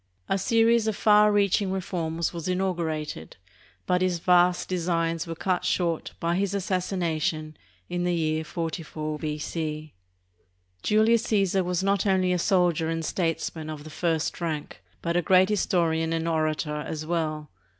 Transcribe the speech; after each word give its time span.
A 0.27 0.39
series 0.39 0.87
of 0.87 0.95
far 0.95 1.31
reaching 1.31 1.71
reforms 1.71 2.33
was 2.33 2.47
inaugurated, 2.47 3.37
but 3.85 4.01
his 4.01 4.17
vast 4.17 4.67
designs 4.67 5.27
were 5.27 5.35
cut 5.35 5.63
short 5.63 6.13
by 6.19 6.33
his 6.35 6.55
assassination 6.55 7.55
in 7.87 8.03
the 8.03 8.15
year 8.15 8.43
44 8.43 9.19
B.C. 9.19 9.93
Julius 10.81 11.21
Caesar 11.25 11.63
was 11.63 11.83
not 11.83 12.07
only 12.07 12.33
a 12.33 12.39
soldier 12.39 12.89
and 12.89 13.05
statesman 13.05 13.69
of 13.69 13.83
the 13.83 13.91
first 13.91 14.41
rank, 14.41 14.81
but 15.03 15.15
a 15.15 15.21
great 15.21 15.49
historian 15.49 16.13
and 16.13 16.27
orator 16.27 16.77
as 16.77 17.05
well. 17.05 17.51